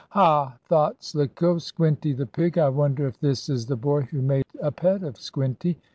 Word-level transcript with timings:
"Ha!" 0.09 0.57
thought 0.65 1.03
Slicko. 1.03 1.59
"Squinty 1.59 2.11
the 2.13 2.25
pig! 2.25 2.57
I 2.57 2.69
wonder 2.69 3.05
if 3.05 3.19
this 3.19 3.49
is 3.49 3.67
the 3.67 3.75
boy 3.75 4.01
who 4.01 4.23
made 4.23 4.45
a 4.59 4.71
pet 4.71 5.03
of 5.03 5.17
Squinty. 5.19 5.77